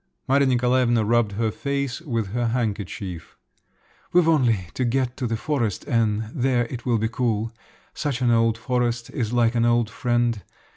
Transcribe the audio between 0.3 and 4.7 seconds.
Nikolaevna rubbed her face with her handkerchief. "We've only